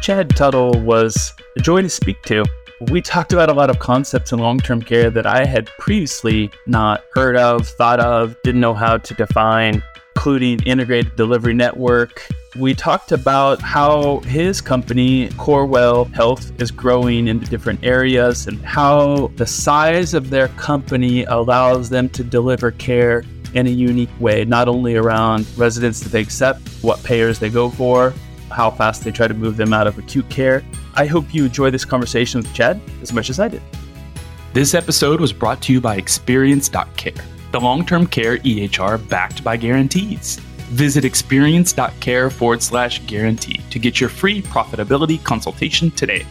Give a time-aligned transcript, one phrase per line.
[0.00, 2.42] Chad Tuttle was a joy to speak to.
[2.90, 6.50] We talked about a lot of concepts in long term care that I had previously
[6.66, 9.82] not heard of, thought of, didn't know how to define,
[10.16, 12.26] including integrated delivery network.
[12.56, 19.30] We talked about how his company, Corewell Health, is growing into different areas and how
[19.36, 23.22] the size of their company allows them to deliver care
[23.52, 27.68] in a unique way, not only around residents that they accept, what payers they go
[27.68, 28.14] for,
[28.50, 30.62] how fast they try to move them out of acute care.
[30.94, 33.62] I hope you enjoy this conversation with Chad as much as I did.
[34.52, 39.56] This episode was brought to you by Experience.care, the long term care EHR backed by
[39.56, 40.40] guarantees.
[40.70, 46.26] Visit experience.care forward slash guarantee to get your free profitability consultation today.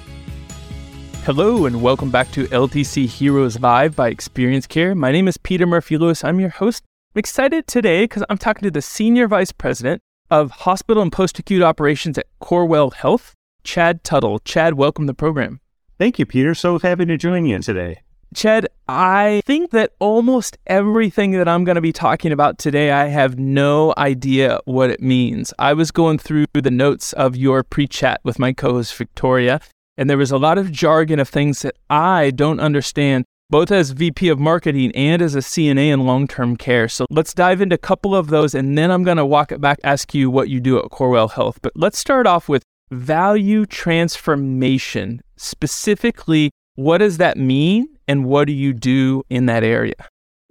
[1.23, 4.95] Hello, and welcome back to LTC Heroes Live by Experience Care.
[4.95, 6.23] My name is Peter Murphy Lewis.
[6.23, 6.83] I'm your host.
[7.13, 11.39] I'm excited today because I'm talking to the Senior Vice President of Hospital and Post
[11.39, 13.33] Acute Operations at Corewell Health,
[13.63, 14.39] Chad Tuttle.
[14.39, 15.59] Chad, welcome to the program.
[15.97, 16.55] Thank you, Peter.
[16.55, 18.02] So happy to join you today.
[18.33, 23.08] Chad, I think that almost everything that I'm going to be talking about today, I
[23.08, 25.52] have no idea what it means.
[25.58, 29.59] I was going through the notes of your pre chat with my co host, Victoria,
[29.97, 33.92] and there was a lot of jargon of things that I don't understand both as
[33.92, 36.88] VP of marketing and as a CNA in long term care.
[36.88, 39.61] So let's dive into a couple of those and then I'm going to walk it
[39.61, 41.59] back, ask you what you do at Corewell Health.
[41.61, 45.22] But let's start off with value transformation.
[45.38, 49.95] Specifically, what does that mean and what do you do in that area?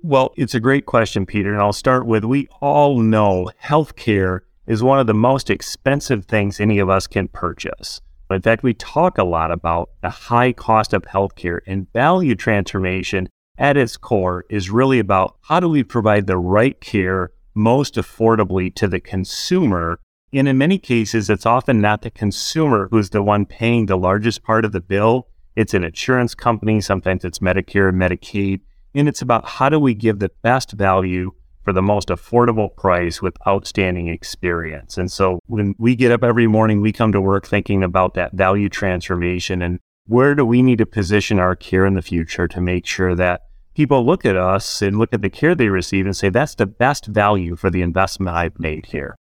[0.00, 1.52] Well, it's a great question, Peter.
[1.52, 6.60] And I'll start with we all know healthcare is one of the most expensive things
[6.60, 8.00] any of us can purchase.
[8.30, 13.28] In fact, we talk a lot about the high cost of healthcare and value transformation
[13.56, 18.72] at its core is really about how do we provide the right care most affordably
[18.74, 19.98] to the consumer.
[20.32, 24.42] And in many cases, it's often not the consumer who's the one paying the largest
[24.44, 25.28] part of the bill.
[25.56, 28.60] It's an insurance company, sometimes it's Medicare, Medicaid.
[28.94, 31.32] And it's about how do we give the best value
[31.68, 34.96] for the most affordable price with outstanding experience.
[34.96, 38.32] And so when we get up every morning, we come to work thinking about that
[38.32, 42.58] value transformation and where do we need to position our care in the future to
[42.62, 43.42] make sure that
[43.74, 46.64] people look at us and look at the care they receive and say, that's the
[46.64, 49.14] best value for the investment I've made here.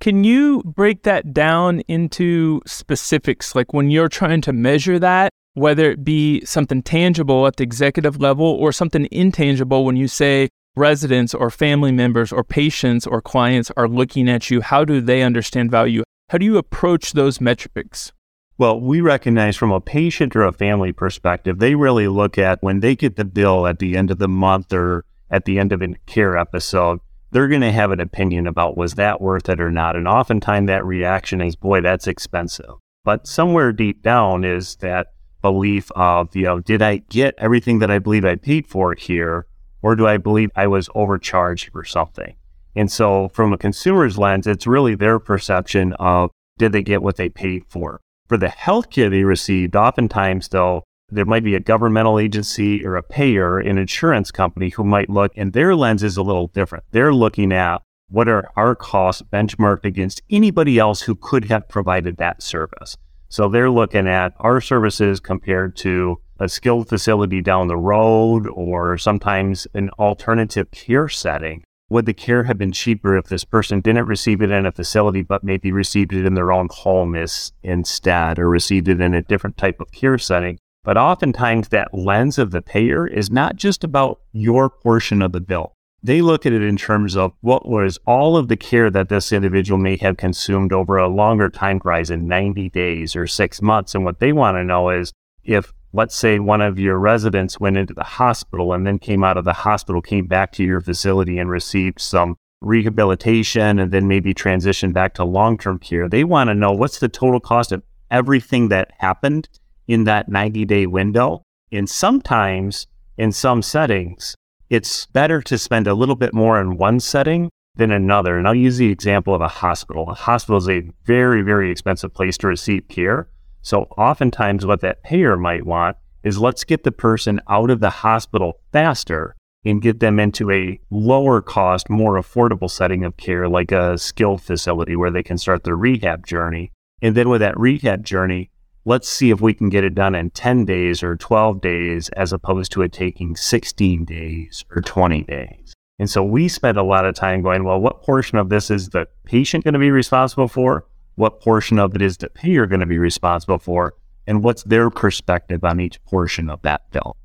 [0.00, 3.56] Can you break that down into specifics?
[3.56, 8.20] Like when you're trying to measure that, whether it be something tangible at the executive
[8.20, 10.48] level or something intangible when you say,
[10.78, 14.60] residents or family members or patients or clients are looking at you?
[14.60, 16.04] How do they understand value?
[16.30, 18.12] How do you approach those metrics?
[18.56, 22.80] Well, we recognize from a patient or a family perspective, they really look at when
[22.80, 25.82] they get the bill at the end of the month or at the end of
[25.82, 27.00] a care episode,
[27.30, 29.96] they're going to have an opinion about was that worth it or not.
[29.96, 32.74] And oftentimes that reaction is, boy, that's expensive.
[33.04, 35.08] But somewhere deep down is that
[35.40, 39.46] belief of, you know, did I get everything that I believe I paid for here?
[39.82, 42.34] Or do I believe I was overcharged for something?
[42.74, 47.16] And so, from a consumer's lens, it's really their perception of did they get what
[47.16, 48.00] they paid for?
[48.28, 53.02] For the healthcare they received, oftentimes, though, there might be a governmental agency or a
[53.02, 56.84] payer, an insurance company who might look, and their lens is a little different.
[56.90, 57.80] They're looking at
[58.10, 62.96] what are our costs benchmarked against anybody else who could have provided that service.
[63.30, 68.96] So they're looking at our services compared to a skilled facility down the road or
[68.98, 71.64] sometimes an alternative care setting.
[71.90, 75.22] Would the care have been cheaper if this person didn't receive it in a facility,
[75.22, 77.16] but maybe received it in their own home
[77.62, 80.58] instead, or received it in a different type of care setting?
[80.84, 85.40] But oftentimes, that lens of the payer is not just about your portion of the
[85.40, 85.72] bill.
[86.02, 89.32] They look at it in terms of what was all of the care that this
[89.32, 93.94] individual may have consumed over a longer time horizon, 90 days or six months.
[93.94, 95.12] And what they want to know is
[95.42, 99.36] if let's say one of your residents went into the hospital and then came out
[99.36, 104.34] of the hospital, came back to your facility and received some rehabilitation and then maybe
[104.34, 106.08] transitioned back to long term care.
[106.08, 109.48] They want to know what's the total cost of everything that happened
[109.86, 111.42] in that 90 day window.
[111.72, 112.86] And sometimes
[113.16, 114.34] in some settings,
[114.70, 118.36] it's better to spend a little bit more in one setting than another.
[118.36, 120.08] And I'll use the example of a hospital.
[120.10, 123.28] A hospital is a very, very expensive place to receive care.
[123.68, 127.90] So oftentimes what that payer might want is let's get the person out of the
[127.90, 133.70] hospital faster and get them into a lower cost, more affordable setting of care, like
[133.70, 136.72] a skilled facility where they can start their rehab journey.
[137.02, 138.48] And then with that rehab journey,
[138.86, 142.32] let's see if we can get it done in 10 days or 12 days as
[142.32, 145.74] opposed to it taking 16 days or 20 days.
[145.98, 148.88] And so we spend a lot of time going, well, what portion of this is
[148.88, 150.86] the patient going to be responsible for?
[151.18, 153.94] What portion of it is that the payer going to be responsible for,
[154.26, 157.16] and what's their perspective on each portion of that bill.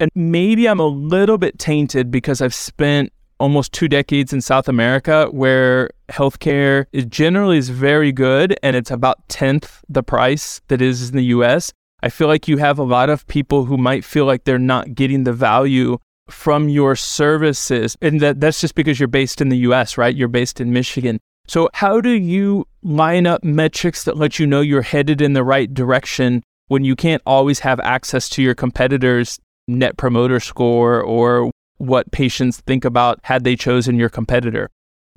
[0.00, 4.68] And maybe I'm a little bit tainted because I've spent almost two decades in South
[4.68, 10.80] America where healthcare is generally is very good and it's about tenth the price that
[10.80, 11.72] is in the US.
[12.02, 14.94] I feel like you have a lot of people who might feel like they're not
[14.94, 15.98] getting the value
[16.30, 17.96] from your services.
[18.00, 20.14] And that, that's just because you're based in the US, right?
[20.14, 21.18] You're based in Michigan.
[21.46, 25.44] So, how do you line up metrics that let you know you're headed in the
[25.44, 31.50] right direction when you can't always have access to your competitors' net promoter score or
[31.78, 34.68] what patients think about had they chosen your competitor?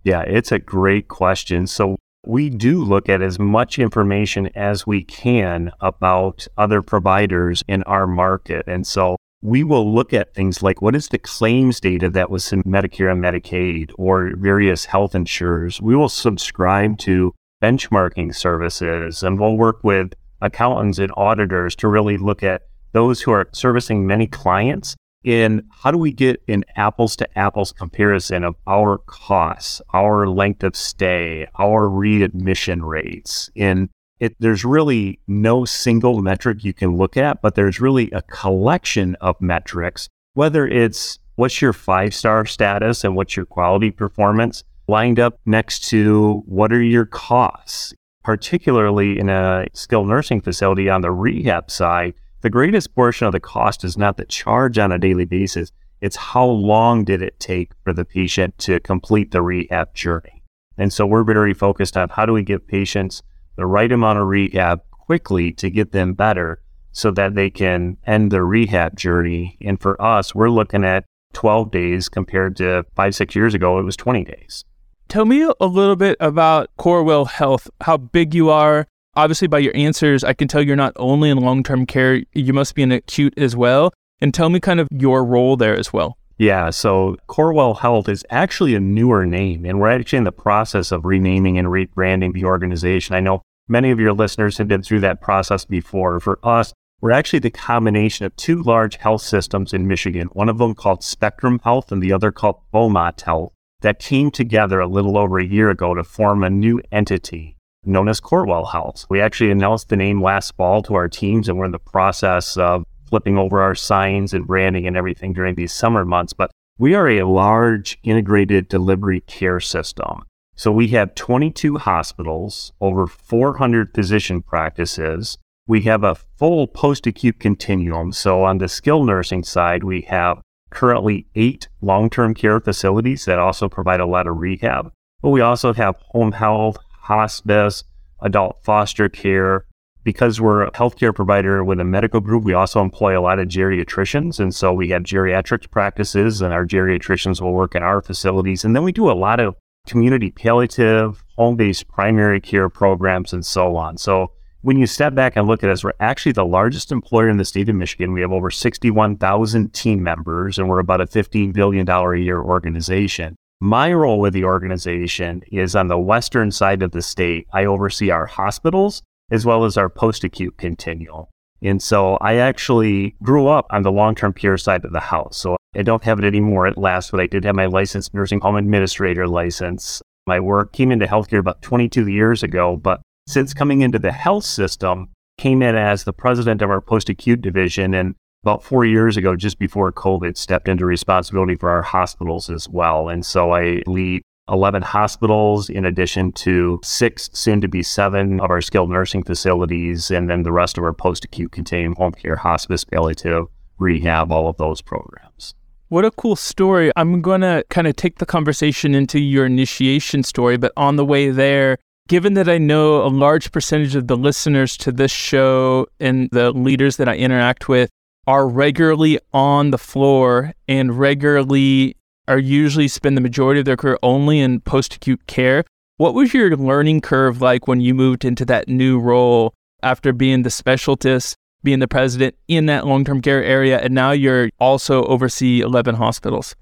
[0.03, 1.67] Yeah, it's a great question.
[1.67, 7.83] So, we do look at as much information as we can about other providers in
[7.83, 8.65] our market.
[8.67, 12.51] And so we will look at things like what is the claims data that was
[12.51, 15.81] in Medicare and Medicaid or various health insurers.
[15.81, 22.17] We will subscribe to benchmarking services and we'll work with accountants and auditors to really
[22.17, 27.15] look at those who are servicing many clients in how do we get an apples
[27.15, 33.89] to apples comparison of our costs, our length of stay, our readmission rates in
[34.19, 39.15] it, there's really no single metric you can look at, but there's really a collection
[39.21, 45.19] of metrics, whether it's what's your five star status and what's your quality performance lined
[45.19, 51.11] up next to what are your costs, particularly in a skilled nursing facility on the
[51.11, 52.13] rehab side.
[52.41, 55.71] The greatest portion of the cost is not the charge on a daily basis.
[56.01, 60.43] It's how long did it take for the patient to complete the rehab journey.
[60.77, 63.23] And so we're very focused on how do we give patients
[63.55, 66.61] the right amount of rehab quickly to get them better
[66.91, 69.57] so that they can end their rehab journey.
[69.61, 73.83] And for us, we're looking at 12 days compared to five, six years ago, it
[73.83, 74.63] was 20 days.
[75.07, 78.87] Tell me a little bit about Corewell Health, how big you are.
[79.15, 82.53] Obviously, by your answers, I can tell you're not only in long term care, you
[82.53, 83.93] must be in acute as well.
[84.19, 86.17] And tell me kind of your role there as well.
[86.37, 90.91] Yeah, so Corewell Health is actually a newer name, and we're actually in the process
[90.91, 93.15] of renaming and rebranding the organization.
[93.15, 96.19] I know many of your listeners have been through that process before.
[96.19, 100.57] For us, we're actually the combination of two large health systems in Michigan, one of
[100.57, 105.17] them called Spectrum Health and the other called Beaumont Health, that came together a little
[105.17, 107.55] over a year ago to form a new entity
[107.85, 109.05] known as Corewell Health.
[109.09, 112.57] We actually announced the name last fall to our teams, and we're in the process
[112.57, 112.83] of
[113.15, 116.33] flipping over our signs and branding and everything during these summer months.
[116.33, 120.23] But we are a large integrated delivery care system.
[120.57, 125.37] So we have 22 hospitals, over 400 physician practices.
[125.65, 128.11] We have a full post acute continuum.
[128.11, 133.39] So on the skilled nursing side, we have currently eight long term care facilities that
[133.39, 134.91] also provide a lot of rehab.
[135.21, 137.85] But we also have home health, hospice,
[138.19, 139.63] adult foster care,
[140.05, 143.47] because we're a healthcare provider with a medical group, we also employ a lot of
[143.47, 144.39] geriatricians.
[144.39, 148.63] And so we have geriatric practices, and our geriatricians will work in our facilities.
[148.63, 149.55] And then we do a lot of
[149.87, 153.97] community palliative, home based primary care programs, and so on.
[153.97, 154.31] So
[154.61, 157.45] when you step back and look at us, we're actually the largest employer in the
[157.45, 158.13] state of Michigan.
[158.13, 163.35] We have over 61,000 team members, and we're about a $15 billion a year organization.
[163.59, 167.47] My role with the organization is on the western side of the state.
[167.53, 171.25] I oversee our hospitals as well as our post acute continuum.
[171.61, 175.37] And so I actually grew up on the long term care side of the house.
[175.37, 178.39] So I don't have it anymore at last, but I did have my licensed nursing
[178.39, 180.01] home administrator license.
[180.27, 184.45] My work came into healthcare about 22 years ago, but since coming into the health
[184.45, 187.93] system, came in as the president of our post acute division.
[187.93, 192.69] And about four years ago, just before COVID, stepped into responsibility for our hospitals as
[192.69, 193.09] well.
[193.09, 198.51] And so I lead 11 hospitals, in addition to six, soon to be seven of
[198.51, 202.35] our skilled nursing facilities, and then the rest of our post acute continuum home care,
[202.35, 205.55] hospice, palliative, to rehab, all of those programs.
[205.89, 206.91] What a cool story.
[206.95, 211.05] I'm going to kind of take the conversation into your initiation story, but on the
[211.05, 215.87] way there, given that I know a large percentage of the listeners to this show
[215.99, 217.89] and the leaders that I interact with
[218.27, 221.95] are regularly on the floor and regularly
[222.27, 225.63] are usually spend the majority of their career only in post acute care.
[225.97, 230.43] What was your learning curve like when you moved into that new role after being
[230.43, 235.05] the specialist, being the president in that long term care area, and now you're also
[235.05, 236.55] oversee 11 hospitals?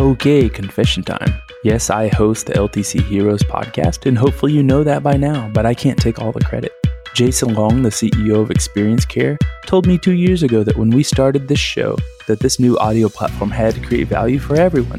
[0.00, 1.40] Okay, confession time.
[1.62, 5.64] Yes, I host the LTC Heroes podcast, and hopefully you know that by now, but
[5.64, 6.72] I can't take all the credit.
[7.14, 11.02] Jason Long, the CEO of Experience Care, told me two years ago that when we
[11.02, 14.98] started this show, that this new audio platform had to create value for everyone,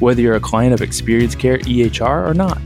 [0.00, 2.60] whether you're a client of Experience Care EHR or not.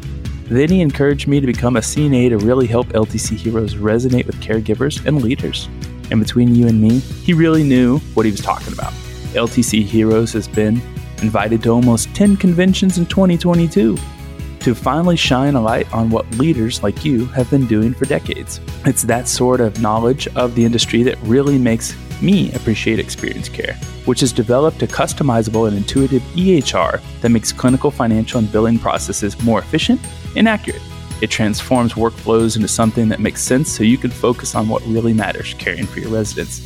[0.44, 4.36] Then he encouraged me to become a CNA to really help LTC heroes resonate with
[4.36, 5.68] caregivers and leaders.
[6.10, 8.92] And between you and me, he really knew what he was talking about.
[9.34, 10.80] LTC Heroes has been
[11.20, 13.98] invited to almost 10 conventions in 2022
[14.66, 18.60] to finally shine a light on what leaders like you have been doing for decades.
[18.84, 23.74] It's that sort of knowledge of the industry that really makes me appreciate experience care,
[24.06, 29.40] which has developed a customizable and intuitive EHR that makes clinical, financial, and billing processes
[29.44, 30.00] more efficient
[30.34, 30.82] and accurate.
[31.22, 35.12] It transforms workflows into something that makes sense so you can focus on what really
[35.12, 36.58] matters caring for your residents.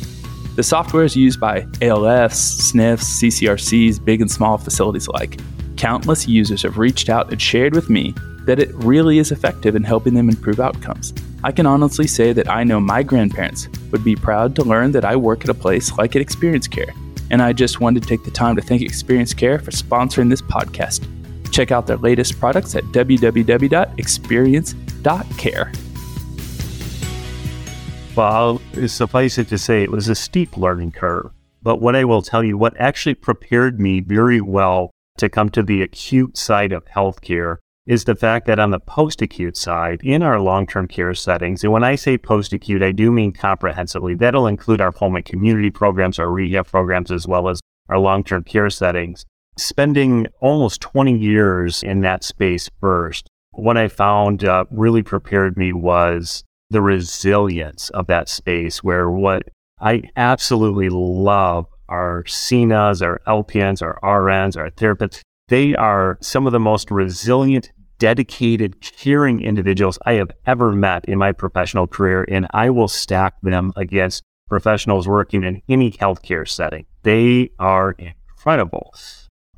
[0.55, 5.39] The software is used by ALFs, SNFs, CCRCs, big and small facilities alike.
[5.81, 8.13] Countless users have reached out and shared with me
[8.45, 11.11] that it really is effective in helping them improve outcomes.
[11.43, 15.05] I can honestly say that I know my grandparents would be proud to learn that
[15.05, 16.93] I work at a place like at Experience Care,
[17.31, 20.43] and I just wanted to take the time to thank Experience Care for sponsoring this
[20.43, 21.07] podcast.
[21.51, 25.71] Check out their latest products at www.experience.care.
[28.15, 31.31] Well, suffice it to say, it was a steep learning curve.
[31.63, 35.63] But what I will tell you, what actually prepared me very well to come to
[35.63, 40.21] the acute side of healthcare is the fact that on the post acute side, in
[40.21, 44.15] our long term care settings, and when I say post acute, I do mean comprehensively.
[44.15, 48.23] That'll include our home and community programs, our rehab programs, as well as our long
[48.23, 49.25] term care settings.
[49.57, 55.73] Spending almost 20 years in that space first, what I found uh, really prepared me
[55.73, 59.43] was the resilience of that space, where what
[59.79, 66.53] I absolutely love our CNAs, our LPNs, our RNs, our therapists, they are some of
[66.53, 72.25] the most resilient, dedicated, caring individuals I have ever met in my professional career.
[72.27, 76.85] And I will stack them against professionals working in any healthcare setting.
[77.03, 78.93] They are incredible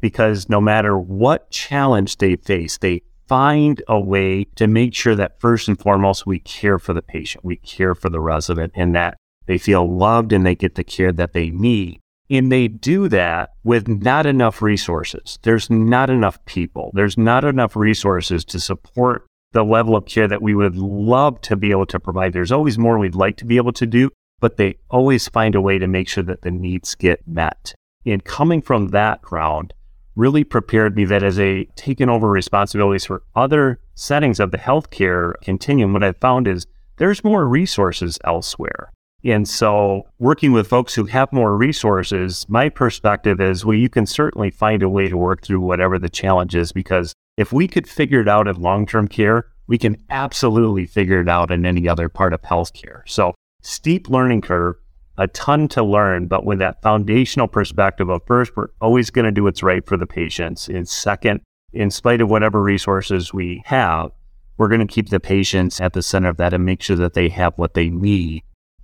[0.02, 5.40] because no matter what challenge they face, they find a way to make sure that
[5.40, 9.16] first and foremost, we care for the patient, we care for the resident, and that
[9.46, 12.00] they feel loved and they get the care that they need.
[12.30, 15.38] And they do that with not enough resources.
[15.44, 16.92] There's not enough people.
[16.94, 21.56] There's not enough resources to support the level of care that we would love to
[21.56, 22.34] be able to provide.
[22.34, 25.62] There's always more we'd like to be able to do, but they always find a
[25.62, 27.76] way to make sure that the needs get met.
[28.06, 29.74] And coming from that ground
[30.16, 35.34] really prepared me that as a taken over responsibilities for other settings of the healthcare
[35.42, 36.66] continuum, what I found is
[36.98, 38.92] there's more resources elsewhere.
[39.26, 44.06] And so, working with folks who have more resources, my perspective is well, you can
[44.06, 47.88] certainly find a way to work through whatever the challenge is because if we could
[47.88, 51.88] figure it out in long term care, we can absolutely figure it out in any
[51.88, 53.02] other part of healthcare.
[53.06, 54.76] So, steep learning curve,
[55.18, 59.32] a ton to learn, but with that foundational perspective of first, we're always going to
[59.32, 60.68] do what's right for the patients.
[60.68, 61.40] And second,
[61.72, 64.12] in spite of whatever resources we have,
[64.58, 67.14] we're going to keep the patients at the center of that and make sure that
[67.14, 68.44] they have what they need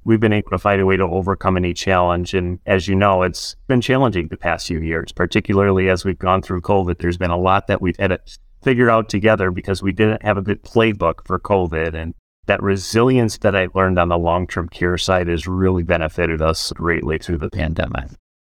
[0.10, 2.34] we've been able to find a way to overcome any challenge.
[2.34, 6.42] And as you know, it's been challenging the past few years, particularly as we've gone
[6.42, 6.98] through COVID.
[6.98, 8.20] There's been a lot that we've had to
[8.64, 11.94] figure out together because we didn't have a good playbook for COVID.
[11.94, 12.16] And
[12.48, 16.74] that resilience that I learned on the long term care side has really benefited us
[16.74, 18.10] greatly through the pandemic.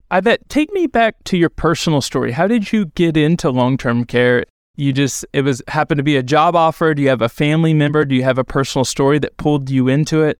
[0.09, 0.49] I bet.
[0.49, 2.31] Take me back to your personal story.
[2.31, 4.43] How did you get into long term care?
[4.75, 6.95] You just, it was happened to be a job offer.
[6.95, 8.05] Do you have a family member?
[8.05, 10.39] Do you have a personal story that pulled you into it?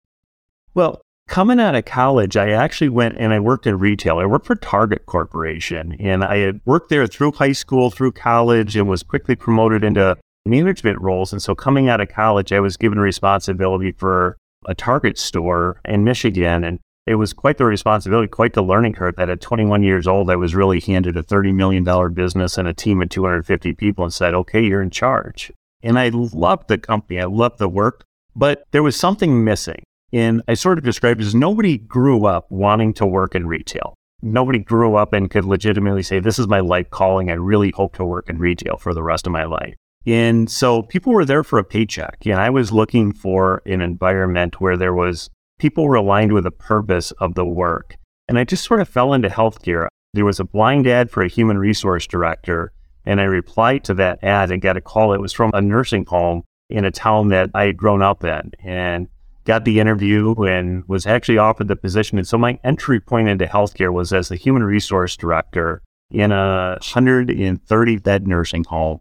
[0.74, 4.20] Well, coming out of college, I actually went and I worked in retail.
[4.20, 8.76] I worked for Target Corporation and I had worked there through high school, through college,
[8.76, 11.32] and was quickly promoted into management roles.
[11.32, 14.38] And so coming out of college, I was given responsibility for
[14.68, 16.64] a Target store in Michigan.
[16.64, 20.30] And it was quite the responsibility, quite the learning curve that at 21 years old,
[20.30, 24.14] I was really handed a $30 million business and a team of 250 people and
[24.14, 25.52] said, okay, you're in charge.
[25.82, 27.20] And I loved the company.
[27.20, 29.84] I loved the work, but there was something missing.
[30.14, 33.96] And I sort of described as nobody grew up wanting to work in retail.
[34.22, 37.30] Nobody grew up and could legitimately say, This is my life calling.
[37.30, 39.74] I really hope to work in retail for the rest of my life.
[40.06, 42.26] And so people were there for a paycheck.
[42.26, 45.30] And I was looking for an environment where there was
[45.60, 47.98] people were aligned with the purpose of the work.
[48.28, 49.88] And I just sort of fell into healthcare.
[50.14, 52.72] There was a blind ad for a human resource director.
[53.06, 55.14] And I replied to that ad and got a call.
[55.14, 58.52] It was from a nursing home in a town that I had grown up in.
[58.64, 59.08] And
[59.46, 62.18] got the interview and was actually offered the position.
[62.18, 65.82] And so my entry point into healthcare was as the human resource director
[66.12, 69.00] in a 130 bed nursing home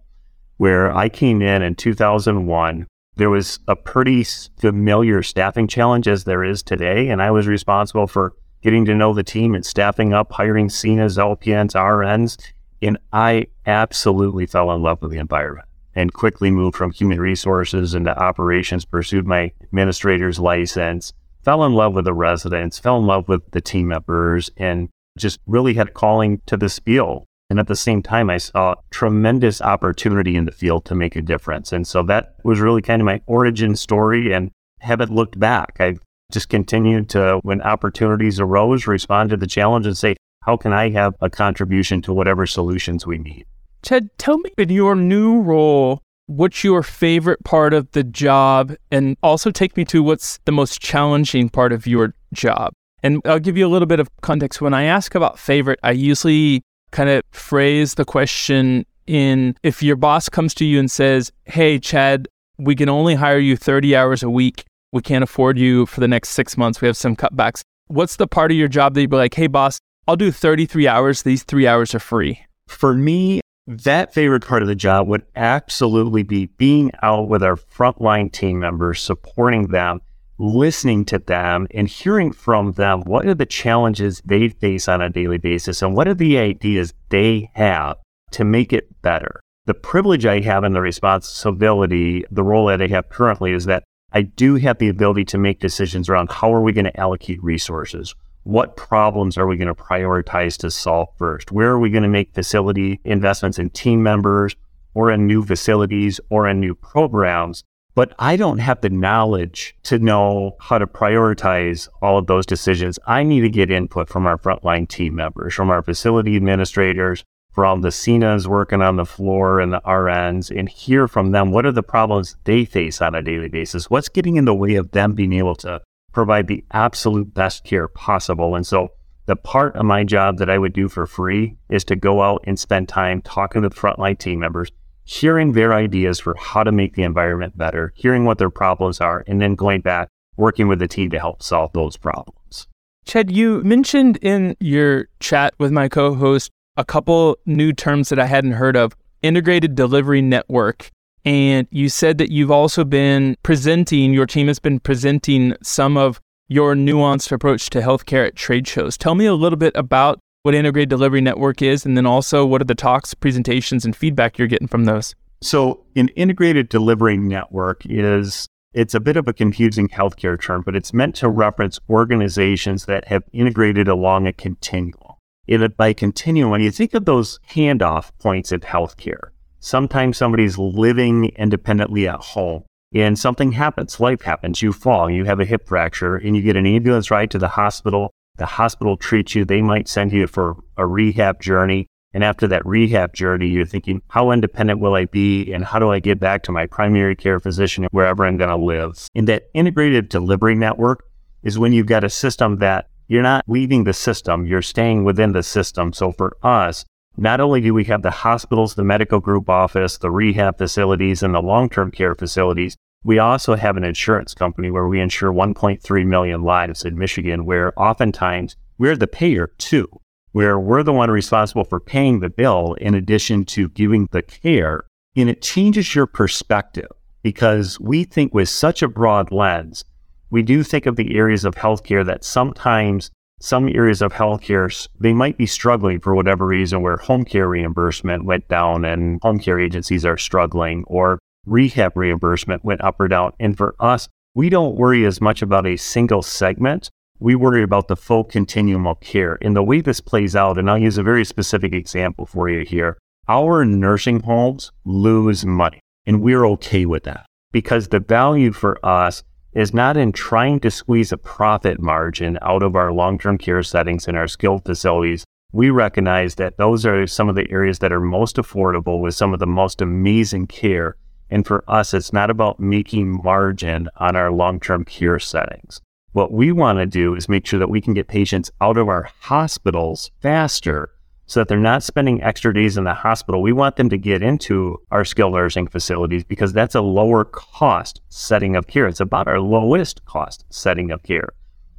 [0.56, 2.86] where I came in in 2001.
[3.16, 4.24] There was a pretty
[4.58, 7.08] familiar staffing challenge as there is today.
[7.08, 11.18] And I was responsible for getting to know the team and staffing up, hiring CNAs,
[11.18, 12.38] LPNs, RNs.
[12.80, 15.68] And I absolutely fell in love with the environment.
[15.94, 21.94] And quickly moved from human resources into operations, pursued my administrator's license, fell in love
[21.94, 25.92] with the residents, fell in love with the team members, and just really had a
[25.92, 27.24] calling to this field.
[27.50, 31.22] And at the same time, I saw tremendous opportunity in the field to make a
[31.22, 31.70] difference.
[31.72, 35.76] And so that was really kind of my origin story and haven't looked back.
[35.78, 36.00] I've
[36.32, 40.88] just continued to, when opportunities arose, respond to the challenge and say, how can I
[40.90, 43.44] have a contribution to whatever solutions we need?
[43.82, 48.74] Ted, tell me in your new role, what's your favorite part of the job?
[48.90, 52.72] And also take me to what's the most challenging part of your job.
[53.02, 54.60] And I'll give you a little bit of context.
[54.60, 56.62] When I ask about favorite, I usually
[56.92, 61.80] kind of phrase the question in if your boss comes to you and says, Hey,
[61.80, 64.64] Chad, we can only hire you 30 hours a week.
[64.92, 66.80] We can't afford you for the next six months.
[66.80, 67.62] We have some cutbacks.
[67.88, 70.86] What's the part of your job that you'd be like, Hey, boss, I'll do 33
[70.86, 71.22] hours.
[71.22, 72.46] These three hours are free?
[72.68, 77.56] For me, that favorite part of the job would absolutely be being out with our
[77.56, 80.00] frontline team members, supporting them,
[80.38, 85.08] listening to them, and hearing from them what are the challenges they face on a
[85.08, 87.98] daily basis and what are the ideas they have
[88.32, 89.40] to make it better.
[89.66, 93.84] The privilege I have and the responsibility, the role that I have currently is that
[94.12, 97.42] I do have the ability to make decisions around how are we going to allocate
[97.42, 98.14] resources?
[98.44, 101.52] What problems are we going to prioritize to solve first?
[101.52, 104.56] Where are we going to make facility investments in team members
[104.94, 107.62] or in new facilities or in new programs?
[107.94, 112.98] But I don't have the knowledge to know how to prioritize all of those decisions.
[113.06, 117.22] I need to get input from our frontline team members, from our facility administrators,
[117.52, 121.66] from the CNAs working on the floor and the RNs, and hear from them what
[121.66, 123.90] are the problems they face on a daily basis?
[123.90, 125.82] What's getting in the way of them being able to
[126.12, 128.54] provide the absolute best care possible.
[128.54, 128.92] And so
[129.26, 132.42] the part of my job that I would do for free is to go out
[132.46, 134.70] and spend time talking to the frontline team members,
[135.04, 139.24] hearing their ideas for how to make the environment better, hearing what their problems are,
[139.26, 142.68] and then going back, working with the team to help solve those problems.
[143.04, 148.18] Chad, you mentioned in your chat with my co host a couple new terms that
[148.18, 150.90] I hadn't heard of integrated delivery network
[151.24, 156.20] and you said that you've also been presenting, your team has been presenting some of
[156.48, 158.96] your nuanced approach to healthcare at trade shows.
[158.96, 162.60] Tell me a little bit about what Integrated Delivery Network is, and then also what
[162.60, 165.14] are the talks, presentations, and feedback you're getting from those?
[165.40, 170.76] So, an integrated delivery network is it's a bit of a confusing healthcare term, but
[170.76, 175.14] it's meant to reference organizations that have integrated along a continuum.
[175.48, 179.30] And by continuum, you think of those handoff points in healthcare,
[179.64, 185.38] Sometimes somebody's living independently at home and something happens, life happens, you fall, you have
[185.38, 188.10] a hip fracture, and you get an ambulance ride to the hospital.
[188.38, 191.86] The hospital treats you, they might send you for a rehab journey.
[192.12, 195.52] And after that rehab journey, you're thinking, how independent will I be?
[195.52, 198.56] And how do I get back to my primary care physician wherever I'm going to
[198.56, 199.06] live?
[199.14, 201.04] And that integrated delivery network
[201.44, 205.32] is when you've got a system that you're not leaving the system, you're staying within
[205.32, 205.92] the system.
[205.92, 206.84] So for us,
[207.16, 211.34] not only do we have the hospitals, the medical group office, the rehab facilities, and
[211.34, 216.06] the long term care facilities, we also have an insurance company where we insure 1.3
[216.06, 219.88] million lives in Michigan, where oftentimes we're the payer too,
[220.32, 224.84] where we're the one responsible for paying the bill in addition to giving the care.
[225.16, 226.88] And it changes your perspective
[227.22, 229.84] because we think with such a broad lens,
[230.30, 233.10] we do think of the areas of healthcare that sometimes
[233.42, 238.24] some areas of healthcare, they might be struggling for whatever reason where home care reimbursement
[238.24, 243.32] went down and home care agencies are struggling or rehab reimbursement went up or down.
[243.40, 246.88] And for us, we don't worry as much about a single segment.
[247.18, 249.38] We worry about the full continuum of care.
[249.42, 252.64] And the way this plays out, and I'll use a very specific example for you
[252.64, 252.96] here.
[253.28, 259.22] Our nursing homes lose money, and we're okay with that because the value for us
[259.52, 263.62] is not in trying to squeeze a profit margin out of our long term care
[263.62, 265.24] settings and our skilled facilities.
[265.52, 269.34] We recognize that those are some of the areas that are most affordable with some
[269.34, 270.96] of the most amazing care.
[271.28, 275.80] And for us, it's not about making margin on our long term care settings.
[276.12, 278.88] What we want to do is make sure that we can get patients out of
[278.88, 280.90] our hospitals faster
[281.32, 283.40] so that they're not spending extra days in the hospital.
[283.40, 288.02] We want them to get into our skilled nursing facilities because that's a lower cost
[288.10, 288.86] setting of care.
[288.86, 291.30] It's about our lowest cost setting of care.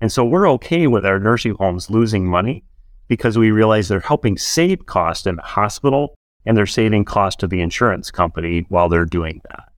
[0.02, 2.64] And so we're okay with our nursing homes losing money
[3.08, 6.16] because we realize they're helping save cost in the hospital
[6.48, 9.70] and they're saving cost to the insurance company while they're doing that.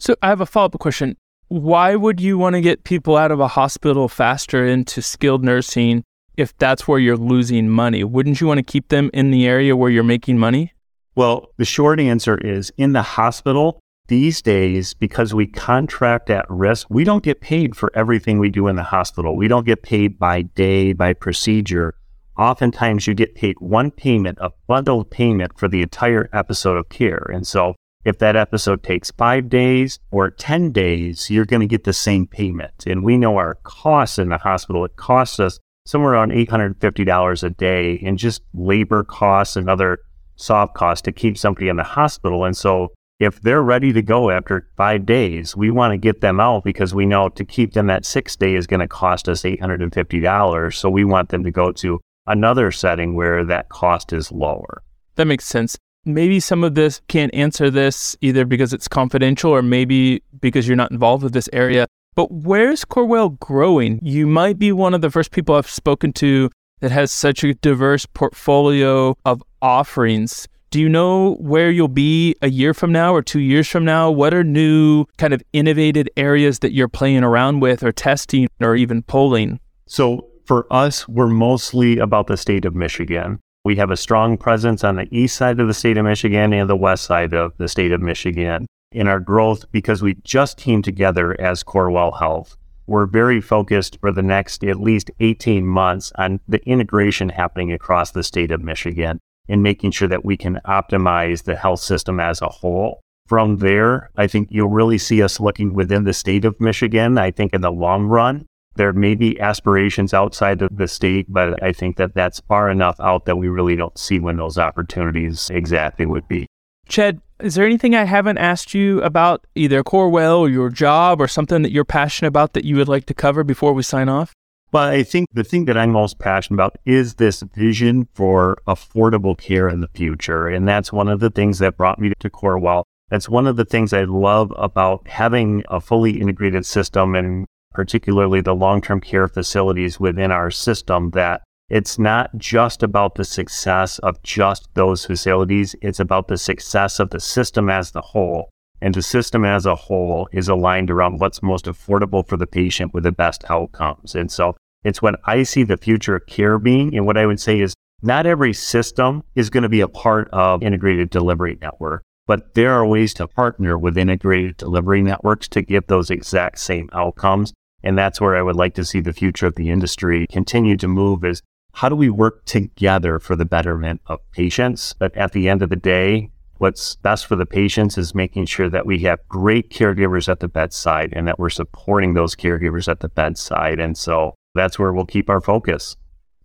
[0.00, 1.16] So I have a follow up question.
[1.48, 6.04] Why would you want to get people out of a hospital faster into skilled nursing
[6.36, 8.04] if that's where you're losing money?
[8.04, 10.72] Wouldn't you want to keep them in the area where you're making money?
[11.14, 16.88] Well, the short answer is in the hospital, these days, because we contract at risk,
[16.90, 19.36] we don't get paid for everything we do in the hospital.
[19.36, 21.94] We don't get paid by day, by procedure.
[22.36, 27.30] Oftentimes, you get paid one payment, a bundled payment for the entire episode of care.
[27.32, 31.84] And so, if that episode takes five days or 10 days, you're going to get
[31.84, 32.84] the same payment.
[32.86, 37.50] And we know our costs in the hospital, it costs us somewhere around $850 a
[37.50, 39.98] day in just labor costs and other
[40.36, 42.44] soft costs to keep somebody in the hospital.
[42.44, 46.40] And so, if they're ready to go after five days, we want to get them
[46.40, 49.42] out because we know to keep them that six day is going to cost us
[49.42, 50.74] $850.
[50.74, 54.82] So we want them to go to another setting where that cost is lower.
[55.14, 55.78] That makes sense.
[56.04, 60.76] Maybe some of this can't answer this either because it's confidential or maybe because you're
[60.76, 61.86] not involved with this area.
[62.14, 63.98] But where's Corewell growing?
[64.02, 66.50] You might be one of the first people I've spoken to
[66.80, 72.50] that has such a diverse portfolio of offerings do you know where you'll be a
[72.50, 74.10] year from now or two years from now?
[74.10, 78.74] What are new kind of innovative areas that you're playing around with or testing or
[78.74, 79.60] even polling?
[79.86, 83.38] So for us, we're mostly about the state of Michigan.
[83.64, 86.68] We have a strong presence on the east side of the state of Michigan and
[86.68, 88.66] the west side of the state of Michigan.
[88.94, 94.12] In our growth, because we just came together as Corewell Health, we're very focused for
[94.12, 99.18] the next at least 18 months on the integration happening across the state of Michigan
[99.48, 103.00] and making sure that we can optimize the health system as a whole.
[103.26, 107.18] From there, I think you'll really see us looking within the state of Michigan.
[107.18, 111.60] I think in the long run, there may be aspirations outside of the state, but
[111.60, 115.50] I think that that's far enough out that we really don't see when those opportunities
[115.50, 116.46] exactly would be.
[116.94, 121.26] Chad, is there anything I haven't asked you about either Corewell or your job or
[121.26, 124.32] something that you're passionate about that you would like to cover before we sign off?
[124.70, 129.36] Well, I think the thing that I'm most passionate about is this vision for affordable
[129.36, 130.46] care in the future.
[130.46, 132.84] And that's one of the things that brought me to Corewell.
[133.08, 138.40] That's one of the things I love about having a fully integrated system and particularly
[138.40, 143.98] the long term care facilities within our system that it's not just about the success
[144.00, 148.50] of just those facilities, it's about the success of the system as the whole.
[148.82, 152.92] And the system as a whole is aligned around what's most affordable for the patient
[152.92, 154.14] with the best outcomes.
[154.14, 156.94] And so it's what I see the future of care being.
[156.94, 157.72] And what I would say is
[158.02, 162.72] not every system is going to be a part of integrated delivery network, but there
[162.72, 167.54] are ways to partner with integrated delivery networks to get those exact same outcomes.
[167.82, 170.88] And that's where I would like to see the future of the industry continue to
[170.88, 171.40] move is
[171.74, 174.94] how do we work together for the betterment of patients?
[174.96, 178.70] But at the end of the day, what's best for the patients is making sure
[178.70, 183.00] that we have great caregivers at the bedside and that we're supporting those caregivers at
[183.00, 183.80] the bedside.
[183.80, 185.96] And so that's where we'll keep our focus.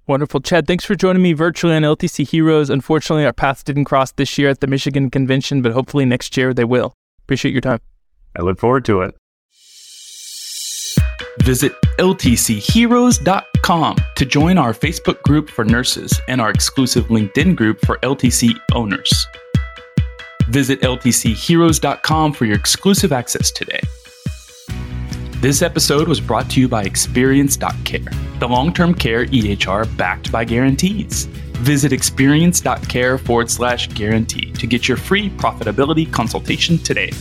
[0.08, 0.40] Wonderful.
[0.40, 2.72] Chad, thanks for joining me virtually on LTC Heroes.
[2.72, 6.56] Unfortunately, our paths didn't cross this year at the Michigan Convention, but hopefully next year
[6.56, 6.94] they will.
[7.22, 7.80] Appreciate your time.
[8.36, 9.16] I look forward to it.
[11.44, 18.00] Visit ltcheroes.com to join our Facebook group for nurses and our exclusive LinkedIn group for
[18.00, 19.28] LTC owners.
[20.48, 23.80] Visit ltcheroes.com for your exclusive access today.
[25.40, 30.46] This episode was brought to you by Experience.care, the long term care EHR backed by
[30.46, 31.26] guarantees.
[31.62, 37.12] Visit experience.care forward slash guarantee to get your free profitability consultation today.